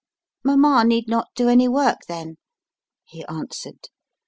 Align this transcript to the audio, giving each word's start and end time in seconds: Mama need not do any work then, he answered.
Mama 0.43 0.83
need 0.83 1.07
not 1.07 1.27
do 1.35 1.47
any 1.47 1.67
work 1.67 1.99
then, 2.07 2.37
he 3.05 3.23
answered. 3.25 3.89